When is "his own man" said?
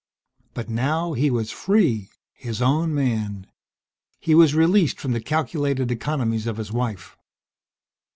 2.33-3.45